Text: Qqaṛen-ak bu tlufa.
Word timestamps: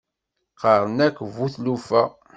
Qqaṛen-ak 0.53 1.17
bu 1.35 1.45
tlufa. 1.53 2.03